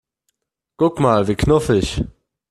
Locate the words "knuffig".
1.43-1.89